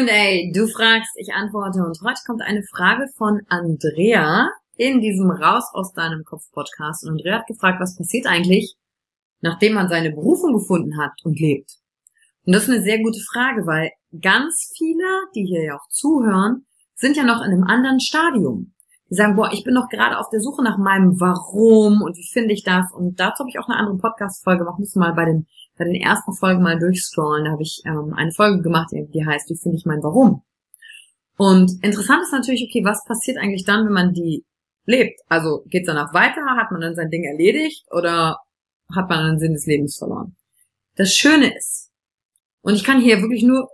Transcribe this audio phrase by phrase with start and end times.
[0.00, 0.50] Q&A.
[0.54, 5.92] Du fragst, ich antworte und heute kommt eine Frage von Andrea in diesem Raus aus
[5.92, 8.76] deinem Kopf Podcast und Andrea hat gefragt, was passiert eigentlich,
[9.42, 11.72] nachdem man seine Berufung gefunden hat und lebt?
[12.46, 13.90] Und das ist eine sehr gute Frage, weil
[14.22, 18.72] ganz viele, die hier ja auch zuhören, sind ja noch in einem anderen Stadium.
[19.10, 22.26] Die sagen, boah, ich bin noch gerade auf der Suche nach meinem Warum und wie
[22.32, 22.90] finde ich das?
[22.90, 25.46] Und dazu habe ich auch eine andere Podcast-Folge gemacht, müssen mal bei den
[25.80, 27.46] bei den ersten Folgen mal durchscrollen.
[27.46, 30.42] Da habe ich ähm, eine Folge gemacht, die heißt, wie finde ich mein Warum?
[31.38, 34.44] Und interessant ist natürlich, okay, was passiert eigentlich dann, wenn man die
[34.84, 35.18] lebt?
[35.28, 36.42] Also geht es danach weiter?
[36.56, 38.36] Hat man dann sein Ding erledigt oder
[38.94, 40.36] hat man den Sinn des Lebens verloren?
[40.96, 41.90] Das Schöne ist,
[42.60, 43.70] und ich kann hier wirklich nur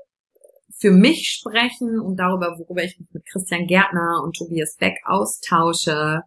[0.79, 6.21] für mich sprechen und darüber, worüber ich mich mit Christian Gärtner und Tobias Beck austausche,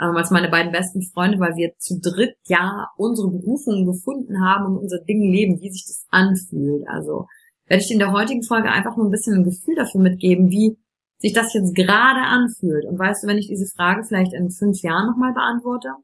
[0.00, 4.66] ähm, als meine beiden besten Freunde, weil wir zu dritt ja unsere Berufungen gefunden haben
[4.66, 6.86] und unser Ding leben, wie sich das anfühlt.
[6.88, 7.26] Also
[7.66, 10.78] werde ich in der heutigen Folge einfach nur ein bisschen ein Gefühl dafür mitgeben, wie
[11.18, 12.84] sich das jetzt gerade anfühlt.
[12.84, 15.94] Und weißt du, wenn ich diese Frage vielleicht in fünf Jahren nochmal beantworte,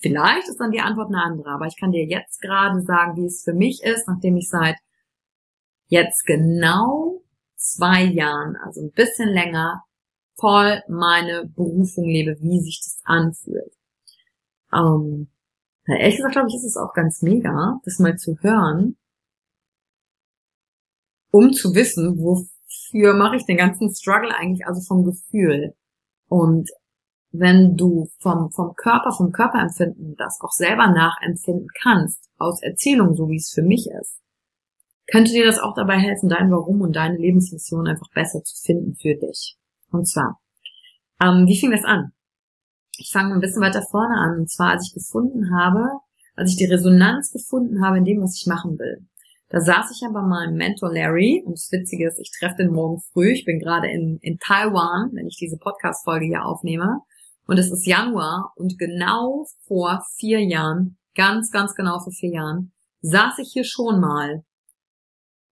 [0.00, 1.50] vielleicht ist dann die Antwort eine andere.
[1.50, 4.76] Aber ich kann dir jetzt gerade sagen, wie es für mich ist, nachdem ich seit
[5.88, 7.20] jetzt genau
[7.56, 9.84] zwei Jahren, also ein bisschen länger,
[10.36, 13.72] voll meine Berufung lebe, wie sich das anfühlt.
[14.72, 15.28] Ähm,
[15.86, 18.96] ehrlich gesagt, glaube ich, ist es auch ganz mega, das mal zu hören,
[21.30, 25.74] um zu wissen, wofür mache ich den ganzen Struggle eigentlich, also vom Gefühl.
[26.28, 26.70] Und
[27.32, 33.28] wenn du vom, vom Körper, vom Körperempfinden das auch selber nachempfinden kannst, aus Erzählung, so
[33.28, 34.20] wie es für mich ist,
[35.06, 38.94] könnte dir das auch dabei helfen, dein Warum und deine Lebensmission einfach besser zu finden
[38.94, 39.56] für dich.
[39.92, 40.40] Und zwar,
[41.22, 42.12] ähm, wie fing das an?
[42.96, 44.40] Ich fange ein bisschen weiter vorne an.
[44.40, 45.86] Und zwar, als ich gefunden habe,
[46.34, 49.06] als ich die Resonanz gefunden habe in dem, was ich machen will.
[49.48, 52.72] Da saß ich ja bei meinem Mentor Larry und das Witzige ist, ich treffe den
[52.72, 53.32] morgen früh.
[53.32, 57.00] Ich bin gerade in, in Taiwan, wenn ich diese Podcast-Folge hier aufnehme.
[57.46, 62.72] Und es ist Januar und genau vor vier Jahren, ganz, ganz genau vor vier Jahren,
[63.02, 64.42] saß ich hier schon mal.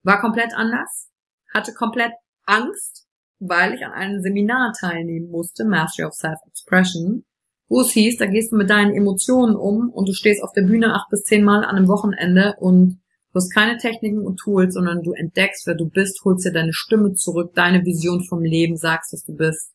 [0.02, 1.10] War komplett anders,
[1.52, 2.12] hatte komplett
[2.46, 3.06] Angst,
[3.40, 7.24] weil ich an einem Seminar teilnehmen musste, Mastery of Self-Expression,
[7.68, 10.62] wo es hieß, da gehst du mit deinen Emotionen um und du stehst auf der
[10.62, 13.00] Bühne acht bis zehn Mal an einem Wochenende und
[13.32, 16.72] du hast keine Techniken und Tools, sondern du entdeckst, wer du bist, holst dir deine
[16.72, 19.72] Stimme zurück, deine Vision vom Leben, sagst, was du bist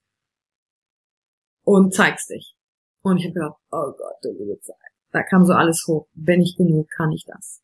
[1.64, 2.56] und zeigst dich.
[3.02, 4.76] Und ich habe gedacht, oh Gott, du liebe Zeit.
[5.12, 6.08] Da kam so alles hoch.
[6.14, 6.90] Bin ich genug?
[6.96, 7.62] Kann ich das?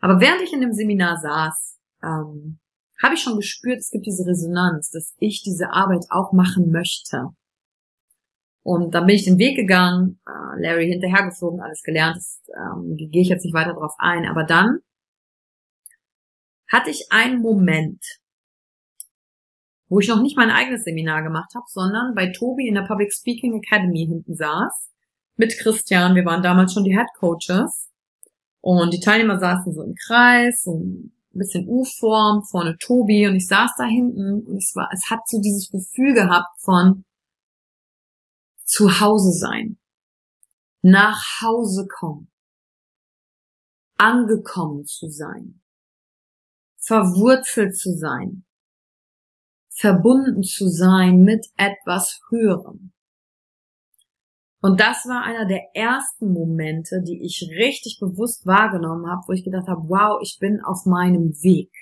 [0.00, 2.58] Aber während ich in dem Seminar saß, ähm,
[3.02, 7.28] habe ich schon gespürt, es gibt diese Resonanz, dass ich diese Arbeit auch machen möchte.
[8.62, 13.22] Und dann bin ich den Weg gegangen, äh, Larry hinterhergeflogen, alles gelernt, das ähm, gehe
[13.22, 14.78] ich jetzt nicht weiter drauf ein, aber dann
[16.70, 18.02] hatte ich einen Moment,
[19.88, 23.12] wo ich noch nicht mein eigenes Seminar gemacht habe, sondern bei Tobi in der Public
[23.12, 24.92] Speaking Academy hinten saß,
[25.36, 27.90] mit Christian, wir waren damals schon die Head Coaches.
[28.60, 30.80] Und die Teilnehmer saßen so im Kreis, so
[31.34, 35.20] ein bisschen U-Form, vorne Tobi und ich saß da hinten und es war, es hat
[35.26, 37.04] so dieses Gefühl gehabt von
[38.64, 39.78] zu Hause sein,
[40.82, 42.30] nach Hause kommen,
[43.96, 45.62] angekommen zu sein,
[46.78, 48.44] verwurzelt zu sein,
[49.70, 52.91] verbunden zu sein mit etwas Höherem.
[54.62, 59.42] Und das war einer der ersten Momente, die ich richtig bewusst wahrgenommen habe, wo ich
[59.42, 61.72] gedacht habe, wow, ich bin auf meinem Weg.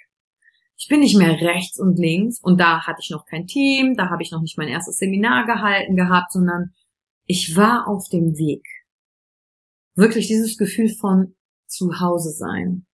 [0.79, 4.09] Ich bin nicht mehr rechts und links und da hatte ich noch kein Team, da
[4.09, 6.71] habe ich noch nicht mein erstes Seminar gehalten gehabt, sondern
[7.27, 8.65] ich war auf dem Weg.
[9.95, 11.37] Wirklich dieses Gefühl von
[11.67, 12.87] zu Hause sein.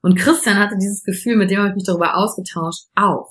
[0.00, 3.30] Und Christian hatte dieses Gefühl, mit dem habe ich mich darüber ausgetauscht, auch.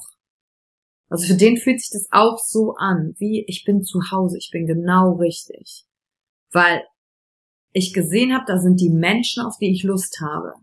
[1.10, 4.50] Also für den fühlt sich das auch so an, wie ich bin zu Hause, ich
[4.52, 5.86] bin genau richtig.
[6.52, 6.84] Weil
[7.74, 10.54] ich gesehen habe, da sind die Menschen, auf die ich Lust habe.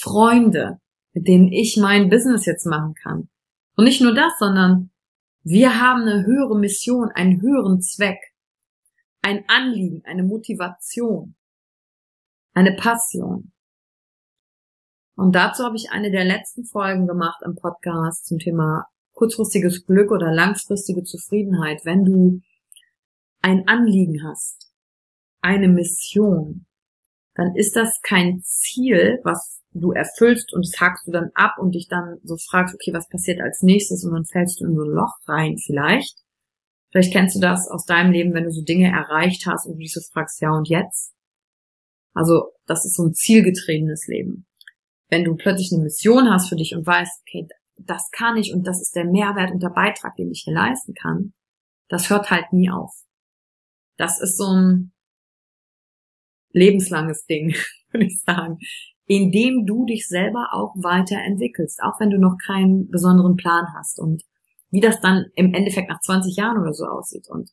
[0.00, 0.80] Freunde,
[1.12, 3.28] mit denen ich mein Business jetzt machen kann.
[3.76, 4.90] Und nicht nur das, sondern
[5.42, 8.18] wir haben eine höhere Mission, einen höheren Zweck,
[9.22, 11.36] ein Anliegen, eine Motivation,
[12.52, 13.52] eine Passion.
[15.16, 18.86] Und dazu habe ich eine der letzten Folgen gemacht im Podcast zum Thema
[19.16, 22.40] kurzfristiges Glück oder langfristige Zufriedenheit, wenn du
[23.40, 24.70] ein Anliegen hast,
[25.40, 26.66] eine Mission,
[27.34, 31.74] dann ist das kein Ziel, was du erfüllst und das hakst du dann ab und
[31.74, 34.82] dich dann so fragst, okay, was passiert als nächstes und dann fällst du in so
[34.82, 36.18] ein Loch rein vielleicht.
[36.90, 39.78] Vielleicht kennst du das aus deinem Leben, wenn du so Dinge erreicht hast und du
[39.80, 41.12] dich so fragst, ja und jetzt?
[42.14, 44.46] Also das ist so ein zielgetriebenes Leben.
[45.08, 48.66] Wenn du plötzlich eine Mission hast für dich und weißt, okay, das kann ich und
[48.66, 51.34] das ist der Mehrwert und der Beitrag, den ich hier leisten kann,
[51.88, 52.92] das hört halt nie auf.
[53.96, 54.92] Das ist so ein
[56.50, 57.54] lebenslanges Ding,
[57.90, 58.58] würde ich sagen,
[59.06, 64.24] indem du dich selber auch weiterentwickelst, auch wenn du noch keinen besonderen Plan hast und
[64.70, 67.28] wie das dann im Endeffekt nach 20 Jahren oder so aussieht.
[67.28, 67.50] Und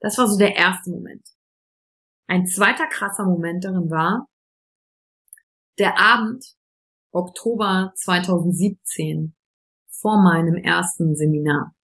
[0.00, 1.26] das war so der erste Moment.
[2.28, 4.28] Ein zweiter krasser Moment darin war
[5.78, 6.44] der Abend
[7.12, 9.34] Oktober 2017
[10.00, 11.74] vor meinem ersten Seminar.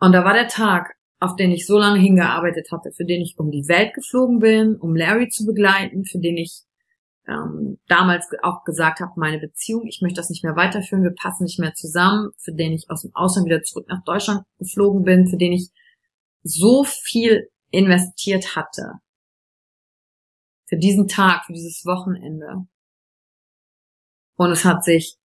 [0.00, 3.38] Und da war der Tag, auf den ich so lange hingearbeitet hatte, für den ich
[3.38, 6.64] um die Welt geflogen bin, um Larry zu begleiten, für den ich
[7.26, 11.44] ähm, damals auch gesagt habe, meine Beziehung, ich möchte das nicht mehr weiterführen, wir passen
[11.44, 15.26] nicht mehr zusammen, für den ich aus dem Ausland wieder zurück nach Deutschland geflogen bin,
[15.26, 15.70] für den ich
[16.42, 19.00] so viel investiert hatte.
[20.66, 22.66] Für diesen Tag, für dieses Wochenende.
[24.36, 25.16] Und es hat sich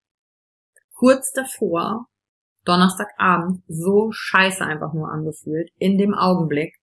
[0.94, 2.08] kurz davor,
[2.66, 6.76] Donnerstagabend, so scheiße einfach nur angefühlt, in dem Augenblick,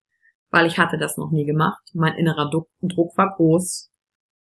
[0.50, 1.82] weil ich hatte das noch nie gemacht.
[1.92, 3.90] Mein innerer Druck war groß.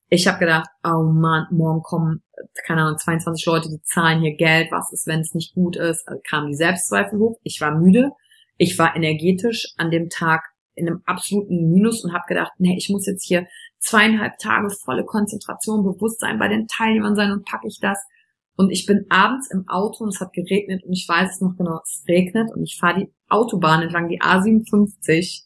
[0.08, 2.22] Ich habe gedacht, oh man, morgen kommen,
[2.66, 4.70] keine Ahnung, 22 Leute, die zahlen hier Geld.
[4.70, 6.06] Was ist, wenn es nicht gut ist?
[6.06, 7.38] Also kamen die Selbstzweifel hoch.
[7.42, 8.10] Ich war müde.
[8.58, 12.88] Ich war energetisch an dem Tag in einem absoluten Minus und habe gedacht, nee, ich
[12.88, 13.46] muss jetzt hier
[13.78, 17.98] zweieinhalb Tage volle Konzentration, Bewusstsein bei den Teilnehmern sein und packe ich das.
[18.56, 21.56] Und ich bin abends im Auto und es hat geregnet und ich weiß es noch
[21.56, 25.44] genau, es regnet und ich fahre die Autobahn entlang, die A57,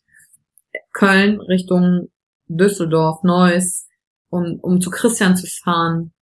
[0.93, 2.09] Köln Richtung
[2.49, 3.87] Düsseldorf, Neuss,
[4.29, 6.13] und, um zu Christian zu fahren,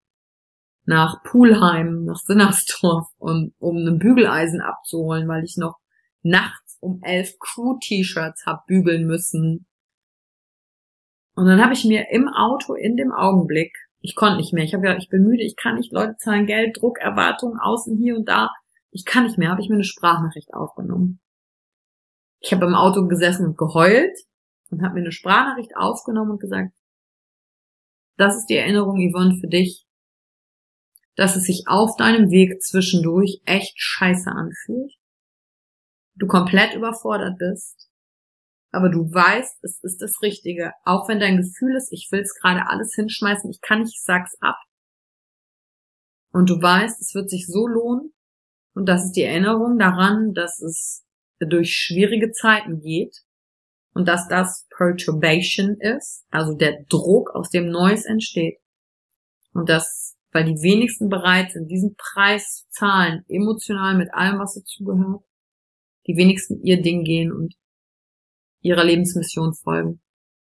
[0.86, 5.78] nach Pulheim, nach Sinnersdorf und um ein Bügeleisen abzuholen, weil ich noch
[6.22, 9.66] nachts um elf Crew-T-Shirts hab bügeln müssen.
[11.34, 14.74] Und dann habe ich mir im Auto in dem Augenblick, ich konnte nicht mehr, ich
[14.74, 18.16] habe gedacht, ich bin müde, ich kann nicht, Leute zahlen Geld, Druck, Erwartungen, außen hier
[18.16, 18.50] und da,
[18.90, 21.20] ich kann nicht mehr, habe ich mir eine Sprachnachricht aufgenommen.
[22.40, 24.16] Ich habe im Auto gesessen und geheult
[24.70, 26.72] und habe mir eine Sprachnachricht aufgenommen und gesagt,
[28.16, 29.86] das ist die Erinnerung, Yvonne, für dich,
[31.16, 34.92] dass es sich auf deinem Weg zwischendurch echt scheiße anfühlt,
[36.16, 37.88] du komplett überfordert bist,
[38.74, 40.72] aber du weißt, es ist das Richtige.
[40.84, 44.02] Auch wenn dein Gefühl ist, ich will es gerade alles hinschmeißen, ich kann nicht, ich
[44.02, 44.56] sag's ab.
[46.32, 48.12] Und du weißt, es wird sich so lohnen.
[48.74, 51.04] Und das ist die Erinnerung daran, dass es
[51.38, 53.20] durch schwierige Zeiten geht
[53.94, 58.58] und dass das Perturbation ist, also der Druck, aus dem Neues entsteht.
[59.52, 65.22] Und dass, weil die wenigsten bereit sind, diesen Preis zahlen, emotional mit allem, was dazugehört,
[66.06, 67.54] die wenigsten ihr Ding gehen und
[68.60, 70.00] ihrer Lebensmission folgen,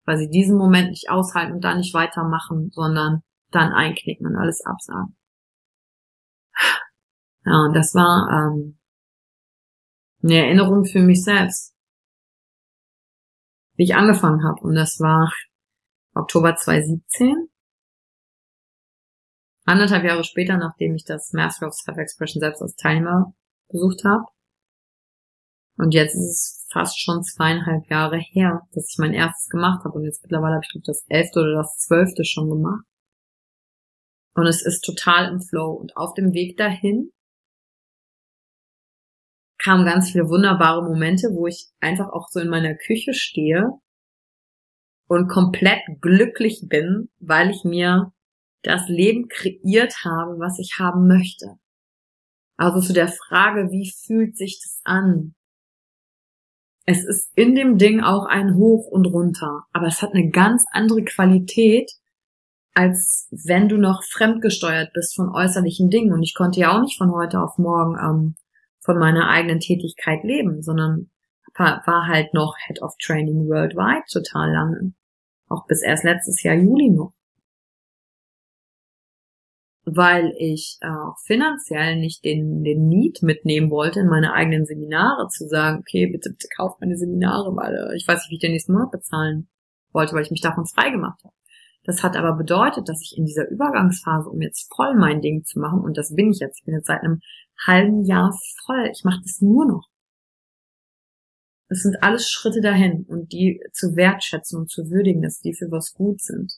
[0.05, 3.21] weil sie diesen Moment nicht aushalten und da nicht weitermachen, sondern
[3.51, 5.15] dann einknicken und alles absagen.
[7.45, 8.77] Ja, und das war ähm,
[10.21, 11.73] eine Erinnerung für mich selbst,
[13.75, 14.59] wie ich angefangen habe.
[14.61, 15.31] Und das war
[16.13, 17.49] Oktober 2017.
[19.65, 23.33] Anderthalb Jahre später, nachdem ich das Master of Self-Expression selbst als Teilnehmer
[23.69, 24.25] besucht habe.
[25.77, 29.97] Und jetzt ist es fast schon zweieinhalb Jahre her, dass ich mein erstes gemacht habe.
[29.97, 32.83] Und jetzt mittlerweile habe ich das elfte oder das zwölfte schon gemacht.
[34.33, 35.73] Und es ist total im Flow.
[35.73, 37.11] Und auf dem Weg dahin
[39.57, 43.71] kamen ganz viele wunderbare Momente, wo ich einfach auch so in meiner Küche stehe
[45.07, 48.11] und komplett glücklich bin, weil ich mir
[48.63, 51.55] das Leben kreiert habe, was ich haben möchte.
[52.57, 55.35] Also zu der Frage, wie fühlt sich das an?
[56.89, 60.63] Es ist in dem Ding auch ein Hoch und runter, aber es hat eine ganz
[60.71, 61.91] andere Qualität,
[62.73, 66.13] als wenn du noch fremdgesteuert bist von äußerlichen Dingen.
[66.13, 68.35] Und ich konnte ja auch nicht von heute auf morgen ähm,
[68.79, 71.09] von meiner eigenen Tätigkeit leben, sondern
[71.57, 74.93] war halt noch Head of Training Worldwide total lange.
[75.49, 77.16] Auch bis erst letztes Jahr Juli noch.
[79.89, 85.29] Weil ich auch äh, finanziell nicht den, den Need mitnehmen wollte, in meine eigenen Seminare
[85.29, 88.41] zu sagen, okay, bitte, bitte kauft meine Seminare, weil äh, ich weiß nicht, wie ich
[88.41, 89.47] den nächsten Monat bezahlen
[89.93, 91.33] wollte, weil ich mich davon frei gemacht habe.
[91.85, 95.57] Das hat aber bedeutet, dass ich in dieser Übergangsphase, um jetzt voll mein Ding zu
[95.57, 97.21] machen, und das bin ich jetzt, ich bin jetzt seit einem
[97.65, 99.87] halben Jahr voll, ich mache das nur noch.
[101.69, 105.71] Das sind alles Schritte dahin und die zu wertschätzen und zu würdigen, dass die für
[105.71, 106.51] was gut sind.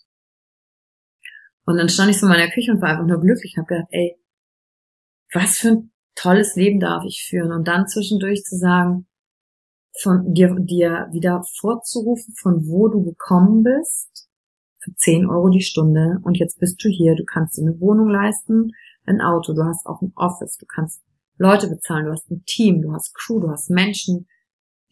[1.70, 3.76] Und dann stand ich so in meiner Küche und war einfach nur glücklich und habe
[3.76, 4.18] gedacht, ey,
[5.32, 7.52] was für ein tolles Leben darf ich führen?
[7.52, 9.08] Und dann zwischendurch zu sagen,
[10.02, 14.30] von dir, dir wieder vorzurufen, von wo du gekommen bist,
[14.82, 18.10] für 10 Euro die Stunde und jetzt bist du hier, du kannst dir eine Wohnung
[18.10, 18.72] leisten,
[19.06, 21.04] ein Auto, du hast auch ein Office, du kannst
[21.38, 24.28] Leute bezahlen, du hast ein Team, du hast Crew, du hast Menschen,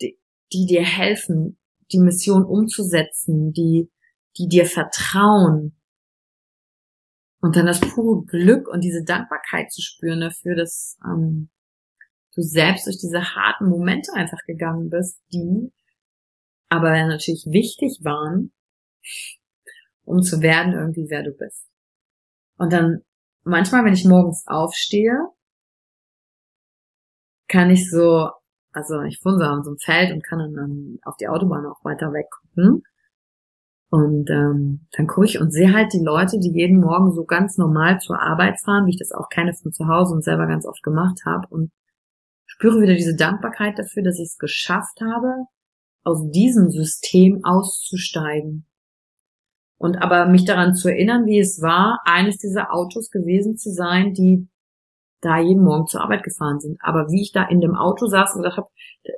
[0.01, 0.19] die,
[0.53, 1.57] die dir helfen,
[1.91, 3.89] die Mission umzusetzen, die,
[4.37, 5.76] die dir vertrauen.
[7.39, 11.49] Und dann das pure Glück und diese Dankbarkeit zu spüren dafür, dass ähm,
[12.35, 15.71] du selbst durch diese harten Momente einfach gegangen bist, die
[16.69, 18.51] aber natürlich wichtig waren,
[20.03, 21.67] um zu werden irgendwie, wer du bist.
[22.57, 23.01] Und dann
[23.43, 25.27] manchmal, wenn ich morgens aufstehe,
[27.47, 28.29] kann ich so,
[28.71, 31.83] also ich wohne so an so einem Feld und kann dann auf die Autobahn auch
[31.83, 32.83] weiter weg gucken.
[33.89, 37.57] Und ähm, dann gucke ich und sehe halt die Leute, die jeden Morgen so ganz
[37.57, 40.65] normal zur Arbeit fahren, wie ich das auch kenne von zu Hause und selber ganz
[40.65, 41.47] oft gemacht habe.
[41.49, 41.71] Und
[42.45, 45.45] spüre wieder diese Dankbarkeit dafür, dass ich es geschafft habe,
[46.03, 48.65] aus diesem System auszusteigen.
[49.77, 54.13] Und aber mich daran zu erinnern, wie es war, eines dieser Autos gewesen zu sein,
[54.13, 54.47] die
[55.21, 56.77] da jeden Morgen zur Arbeit gefahren sind.
[56.81, 58.69] Aber wie ich da in dem Auto saß und gesagt habe,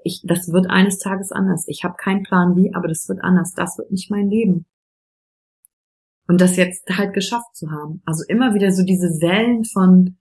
[0.03, 1.65] ich, das wird eines Tages anders.
[1.67, 3.53] Ich habe keinen Plan wie, aber das wird anders.
[3.53, 4.65] Das wird nicht mein Leben.
[6.27, 8.01] Und das jetzt halt geschafft zu haben.
[8.05, 10.17] Also immer wieder so diese Wellen von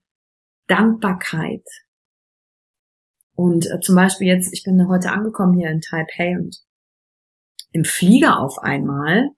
[0.67, 1.65] Dankbarkeit.
[3.35, 6.57] Und äh, zum Beispiel jetzt, ich bin heute angekommen hier in Taipei und
[7.71, 9.29] im Flieger auf einmal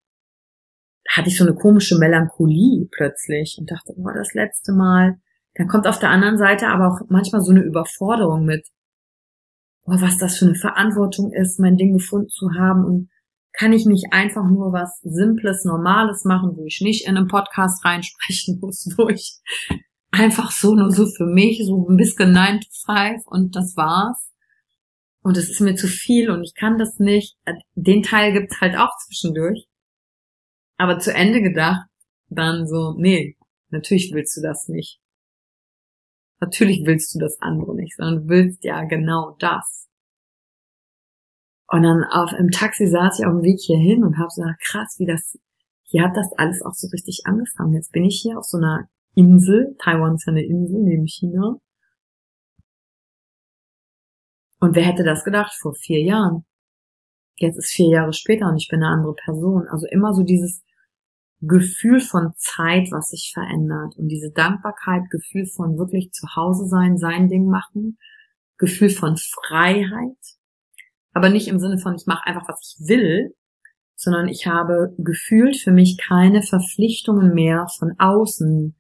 [1.10, 5.20] hatte ich so eine komische Melancholie plötzlich und dachte, oh, das letzte Mal.
[5.56, 8.68] Dann kommt auf der anderen Seite aber auch manchmal so eine Überforderung mit,
[9.86, 13.10] oh, was das für eine Verantwortung ist, mein Ding gefunden zu haben und
[13.54, 17.84] kann ich nicht einfach nur was Simples, Normales machen, wo ich nicht in einen Podcast
[17.84, 19.40] reinsprechen muss, wo ich
[20.12, 24.32] einfach so nur so für mich, so ein bisschen 9 to 5 und das war's.
[25.24, 27.38] Und es ist mir zu viel und ich kann das nicht.
[27.76, 29.68] Den Teil gibt's halt auch zwischendurch
[30.82, 31.88] aber zu Ende gedacht,
[32.30, 33.38] dann so, nee,
[33.70, 35.00] natürlich willst du das nicht.
[36.42, 39.88] Natürlich willst du das andere nicht, sondern du willst ja genau das.
[41.68, 44.60] Und dann auf im Taxi saß ich auf dem Weg hierhin und habe so gedacht,
[44.60, 45.38] krass, wie das,
[45.84, 47.74] hier hat das alles auch so richtig angefangen.
[47.74, 51.58] Jetzt bin ich hier auf so einer Insel, Taiwan ist ja eine Insel neben China.
[54.60, 56.46] Und wer hätte das gedacht vor vier Jahren?
[57.38, 59.68] Jetzt ist vier Jahre später und ich bin eine andere Person.
[59.68, 60.64] Also immer so dieses,
[61.42, 66.98] Gefühl von Zeit, was sich verändert und diese Dankbarkeit, Gefühl von wirklich zu Hause sein,
[66.98, 67.98] sein Ding machen,
[68.58, 70.18] Gefühl von Freiheit,
[71.14, 73.36] Aber nicht im Sinne von, ich mache einfach, was ich will,
[73.96, 78.76] sondern ich habe gefühlt für mich keine Verpflichtungen mehr von außen,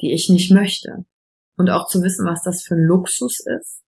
[0.00, 1.04] die ich nicht möchte.
[1.56, 3.82] Und auch zu wissen, was das für ein Luxus ist.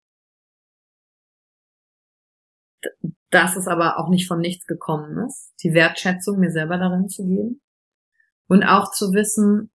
[3.30, 7.24] Dass es aber auch nicht von nichts gekommen ist, die Wertschätzung mir selber darin zu
[7.24, 7.60] geben.
[8.46, 9.70] Und auch zu wissen,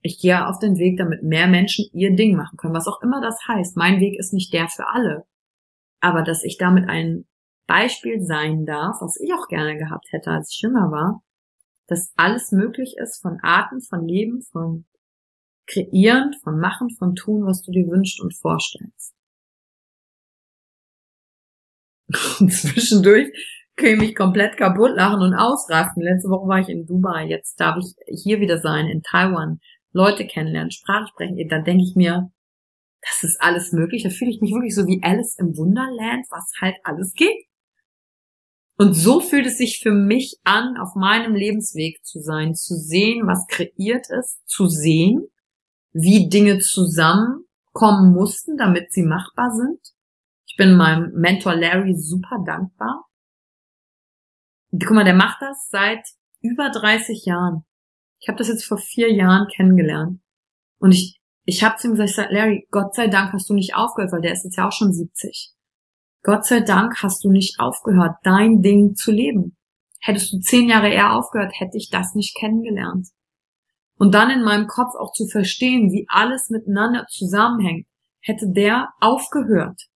[0.00, 3.20] ich gehe auf den Weg, damit mehr Menschen ihr Ding machen können, was auch immer
[3.20, 3.76] das heißt.
[3.76, 5.24] Mein Weg ist nicht der für alle.
[6.00, 7.26] Aber dass ich damit ein
[7.66, 11.22] Beispiel sein darf, was ich auch gerne gehabt hätte, als ich jünger war,
[11.86, 14.86] dass alles möglich ist von Arten, von Leben, von
[15.66, 19.14] Kreieren, von Machen, von Tun, was du dir wünschst und vorstellst.
[22.40, 23.30] Und zwischendurch
[23.78, 26.02] kann ich mich komplett kaputt lachen und ausrasten.
[26.02, 29.60] Letzte Woche war ich in Dubai, jetzt darf ich hier wieder sein, in Taiwan,
[29.92, 31.38] Leute kennenlernen, Sprache sprechen.
[31.48, 32.30] Dann denke ich mir,
[33.00, 34.02] das ist alles möglich.
[34.02, 37.46] Da fühle ich mich wirklich so wie Alice im Wunderland, was halt alles geht.
[38.76, 43.26] Und so fühlt es sich für mich an, auf meinem Lebensweg zu sein, zu sehen,
[43.26, 45.26] was kreiert ist, zu sehen,
[45.92, 49.80] wie Dinge zusammenkommen mussten, damit sie machbar sind.
[50.46, 53.07] Ich bin meinem Mentor Larry super dankbar.
[54.70, 56.04] Guck mal, der macht das seit
[56.40, 57.64] über 30 Jahren.
[58.20, 60.20] Ich habe das jetzt vor vier Jahren kennengelernt.
[60.78, 64.12] Und ich, ich habe zu ihm gesagt, Larry, Gott sei Dank hast du nicht aufgehört,
[64.12, 65.52] weil der ist jetzt ja auch schon 70.
[66.22, 69.56] Gott sei Dank hast du nicht aufgehört, dein Ding zu leben.
[70.00, 73.08] Hättest du zehn Jahre eher aufgehört, hätte ich das nicht kennengelernt.
[73.96, 77.86] Und dann in meinem Kopf auch zu verstehen, wie alles miteinander zusammenhängt.
[78.20, 79.87] Hätte der aufgehört,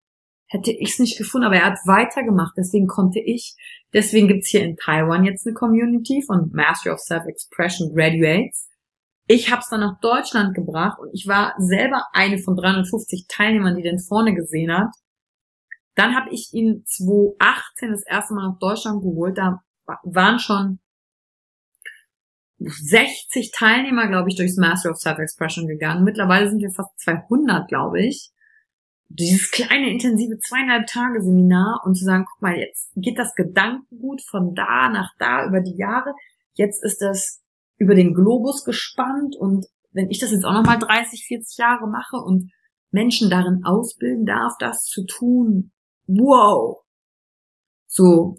[0.52, 3.56] hätte ich es nicht gefunden, aber er hat weitergemacht, deswegen konnte ich.
[3.94, 8.68] Deswegen gibt's hier in Taiwan jetzt eine Community von Master of Self-Expression Graduates.
[9.26, 13.76] Ich habe es dann nach Deutschland gebracht und ich war selber eine von 350 Teilnehmern,
[13.76, 14.90] die den vorne gesehen hat.
[15.94, 19.38] Dann habe ich ihn 2018 das erste Mal nach Deutschland geholt.
[19.38, 19.62] Da
[20.04, 20.80] waren schon
[22.58, 26.04] 60 Teilnehmer, glaube ich, durchs Master of Self-Expression gegangen.
[26.04, 28.32] Mittlerweile sind wir fast 200, glaube ich.
[29.14, 34.22] Dieses kleine, intensive zweieinhalb Tage Seminar und zu sagen, guck mal, jetzt geht das Gedankengut
[34.22, 36.14] von da nach da über die Jahre.
[36.54, 37.42] Jetzt ist das
[37.76, 42.16] über den Globus gespannt und wenn ich das jetzt auch nochmal 30, 40 Jahre mache
[42.16, 42.50] und
[42.90, 45.72] Menschen darin ausbilden darf, das zu tun,
[46.06, 46.82] wow.
[47.86, 48.38] So,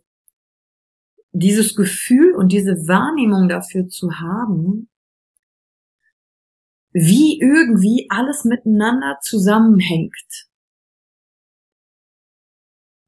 [1.32, 4.90] dieses Gefühl und diese Wahrnehmung dafür zu haben,
[6.92, 10.48] wie irgendwie alles miteinander zusammenhängt.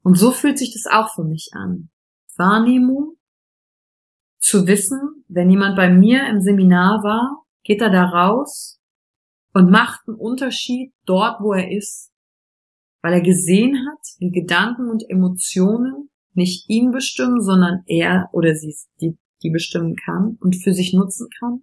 [0.06, 1.90] Und so fühlt sich das auch für mich an.
[2.38, 3.18] Wahrnehmung,
[4.40, 8.80] zu wissen, wenn jemand bei mir im Seminar war, geht er da raus
[9.54, 12.12] und macht einen Unterschied dort, wo er ist
[13.06, 18.76] weil er gesehen hat, wie Gedanken und Emotionen nicht ihn bestimmen, sondern er oder sie
[19.00, 21.62] die, die bestimmen kann und für sich nutzen kann,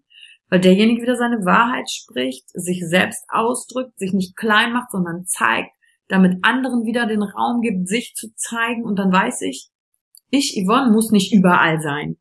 [0.51, 5.73] weil derjenige wieder seine Wahrheit spricht, sich selbst ausdrückt, sich nicht klein macht, sondern zeigt,
[6.13, 9.71] damit anderen wieder den Raum gibt, sich zu zeigen und dann weiß ich,
[10.31, 12.17] ich, Yvonne, muss nicht überall sein,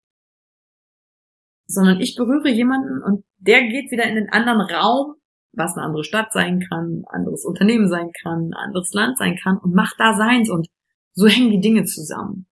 [1.68, 5.16] sondern ich berühre jemanden und der geht wieder in den anderen Raum
[5.54, 9.74] was eine andere Stadt sein kann, anderes Unternehmen sein kann, anderes Land sein kann und
[9.74, 10.68] macht da seins und
[11.14, 12.48] so hängen die Dinge zusammen.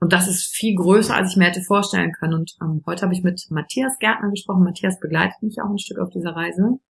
[0.00, 2.34] Und das ist viel größer, als ich mir hätte vorstellen können.
[2.34, 4.64] Und ähm, heute habe ich mit Matthias Gärtner gesprochen.
[4.64, 6.80] Matthias begleitet mich auch ein Stück auf dieser Reise.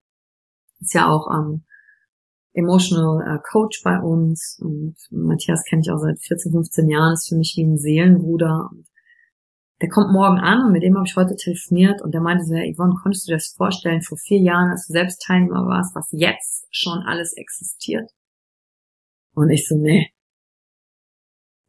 [0.81, 1.65] Ist ja auch ähm,
[2.55, 4.59] Emotional äh, Coach bei uns.
[4.61, 7.15] Und Matthias kenne ich auch seit 14, 15 Jahren.
[7.15, 8.69] Ist für mich wie ein Seelenbruder.
[8.71, 8.87] Und
[9.83, 12.55] der kommt morgen an und mit dem habe ich heute telefoniert und der meinte so,
[12.55, 15.97] ja, Yvonne, konntest du dir das vorstellen, vor vier Jahren, als du selbst Teilnehmer warst,
[15.97, 18.09] was jetzt schon alles existiert?
[19.35, 20.13] Und ich so, nee.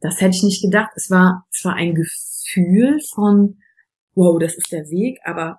[0.00, 0.92] Das hätte ich nicht gedacht.
[0.94, 3.58] Es war, es war ein Gefühl von,
[4.14, 5.58] wow, das ist der Weg, aber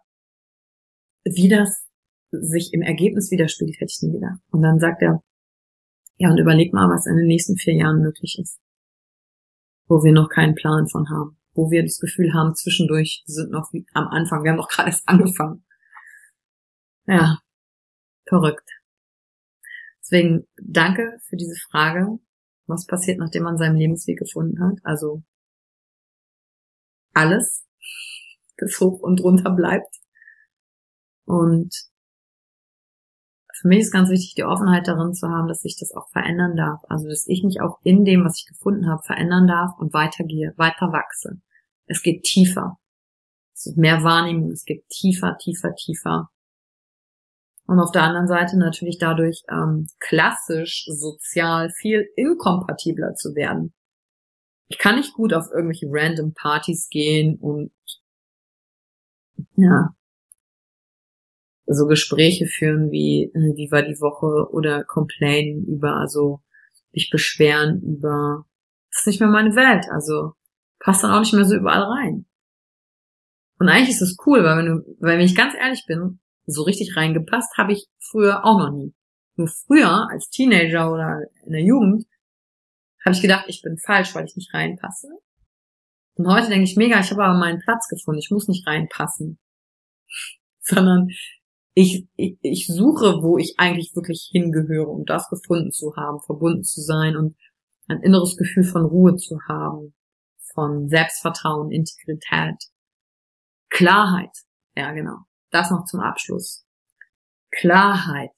[1.26, 1.86] wie das
[2.32, 4.40] sich im Ergebnis widerspiegelt, hätte ich nie gedacht.
[4.52, 5.24] Und dann sagt er,
[6.18, 8.60] ja, und überleg mal, was in den nächsten vier Jahren möglich ist,
[9.88, 13.72] wo wir noch keinen Plan von haben wo wir das Gefühl haben, zwischendurch sind noch
[13.72, 15.66] wie am Anfang, wir haben doch gerade erst angefangen.
[17.08, 17.40] Ja,
[18.28, 18.70] verrückt.
[20.02, 22.20] Deswegen danke für diese Frage.
[22.68, 24.80] Was passiert, nachdem man seinen Lebensweg gefunden hat?
[24.84, 25.24] Also
[27.14, 27.66] alles,
[28.58, 29.96] das hoch und runter bleibt.
[31.26, 31.74] Und
[33.62, 36.56] für mich ist ganz wichtig, die Offenheit darin zu haben, dass sich das auch verändern
[36.58, 36.82] darf.
[36.90, 40.54] Also, dass ich mich auch in dem, was ich gefunden habe, verändern darf und weitergehe,
[40.58, 41.42] weiter wachse.
[41.86, 42.78] Es geht tiefer.
[43.54, 46.30] Es ist mehr Wahrnehmung, es geht tiefer, tiefer, tiefer.
[47.66, 53.74] Und auf der anderen Seite natürlich dadurch ähm, klassisch sozial viel inkompatibler zu werden.
[54.68, 57.72] Ich kann nicht gut auf irgendwelche random Partys gehen und
[59.56, 59.96] ja,
[61.68, 66.42] so Gespräche führen wie, äh, wie war die Woche oder complainen über, also
[66.92, 68.46] mich beschweren über,
[68.92, 70.34] das ist nicht mehr meine Welt, also
[70.80, 72.26] passt dann auch nicht mehr so überall rein.
[73.58, 76.64] Und eigentlich ist es cool, weil wenn du, weil wenn ich ganz ehrlich bin, so
[76.64, 78.94] richtig reingepasst habe ich früher auch noch nie.
[79.36, 82.06] Nur früher, als Teenager oder in der Jugend,
[83.04, 85.08] habe ich gedacht, ich bin falsch, weil ich nicht reinpasse.
[86.16, 89.40] Und heute denke ich mega, ich habe aber meinen Platz gefunden, ich muss nicht reinpassen.
[90.62, 91.10] Sondern
[91.76, 96.64] ich, ich, ich suche, wo ich eigentlich wirklich hingehöre, um das gefunden zu haben, verbunden
[96.64, 97.36] zu sein und
[97.88, 99.94] ein inneres Gefühl von Ruhe zu haben,
[100.54, 102.56] von Selbstvertrauen, Integrität,
[103.70, 104.32] Klarheit.
[104.76, 105.18] Ja, genau.
[105.52, 106.66] Das noch zum Abschluss.
[107.52, 108.34] Klarheit.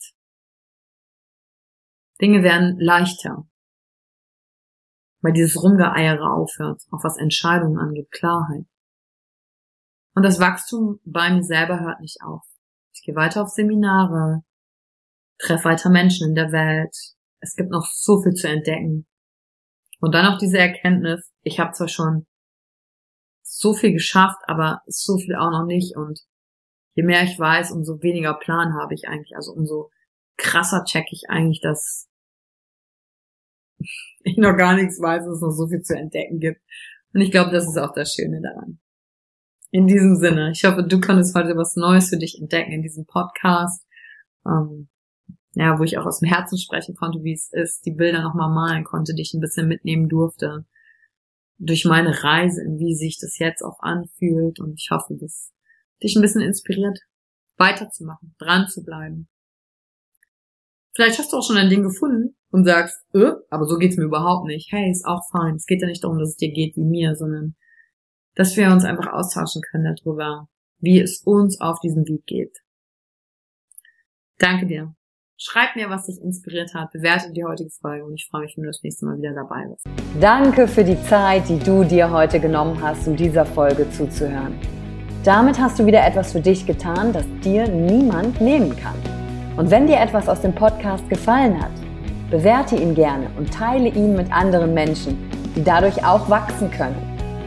[2.19, 3.47] Dinge werden leichter,
[5.21, 8.65] weil dieses Rumgeeiere aufhört, auch was Entscheidungen angeht, Klarheit.
[10.15, 12.43] Und das Wachstum bei mir selber hört nicht auf.
[13.07, 14.41] Gehe weiter auf Seminare,
[15.39, 16.93] treffe weiter Menschen in der Welt.
[17.39, 19.07] Es gibt noch so viel zu entdecken.
[20.01, 22.27] Und dann auch diese Erkenntnis, ich habe zwar schon
[23.43, 25.95] so viel geschafft, aber so viel auch noch nicht.
[25.95, 26.19] Und
[26.95, 29.37] je mehr ich weiß, umso weniger Plan habe ich eigentlich.
[29.37, 29.89] Also umso
[30.35, 32.09] krasser check ich eigentlich, dass
[34.25, 36.61] ich noch gar nichts weiß, dass es noch so viel zu entdecken gibt.
[37.13, 38.81] Und ich glaube, das ist auch das Schöne daran.
[39.69, 43.05] In diesem Sinne, ich hoffe, du konntest heute was Neues für dich entdecken in diesem
[43.05, 43.85] Podcast.
[44.45, 44.87] Ähm,
[45.55, 48.49] ja, wo ich auch aus dem Herzen sprechen konnte, wie es ist, die Bilder nochmal
[48.49, 50.65] malen konnte, dich ein bisschen mitnehmen durfte.
[51.57, 54.59] Durch meine Reise, wie sich das jetzt auch anfühlt.
[54.59, 55.51] Und ich hoffe, dass
[56.01, 56.99] dich ein bisschen inspiriert,
[57.57, 59.27] weiterzumachen, dran zu bleiben.
[60.95, 64.05] Vielleicht hast du auch schon ein Ding gefunden und sagst, äh, aber so geht's mir
[64.05, 64.71] überhaupt nicht.
[64.71, 65.55] Hey, ist auch fein.
[65.55, 67.55] Es geht ja nicht darum, dass es dir geht wie mir, sondern
[68.37, 70.47] dass wir uns einfach austauschen können darüber,
[70.79, 72.55] wie es uns auf diesem Weg geht.
[74.37, 74.93] Danke dir.
[75.39, 78.63] Schreib mir, was dich inspiriert hat, bewerte die heutige Folge und ich freue mich, wenn
[78.63, 79.85] du das nächste Mal wieder dabei bist.
[80.21, 84.59] Danke für die Zeit, die du dir heute genommen hast, um dieser Folge zuzuhören.
[85.23, 88.95] Damit hast du wieder etwas für dich getan, das dir niemand nehmen kann.
[89.57, 91.71] Und wenn dir etwas aus dem Podcast gefallen hat,
[92.29, 95.17] bewerte ihn gerne und teile ihn mit anderen Menschen,
[95.55, 97.16] die dadurch auch wachsen können.